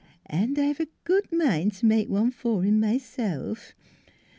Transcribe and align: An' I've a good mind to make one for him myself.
An' 0.25 0.57
I've 0.57 0.79
a 0.79 0.87
good 1.03 1.31
mind 1.31 1.73
to 1.73 1.85
make 1.85 2.09
one 2.09 2.31
for 2.31 2.63
him 2.63 2.79
myself. 2.79 3.73